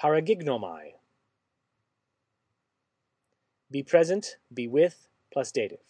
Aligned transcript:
paragignomai. 0.00 0.92
Be 3.70 3.82
present, 3.82 4.36
be 4.52 4.66
with, 4.66 5.08
plus 5.32 5.52
dative. 5.52 5.80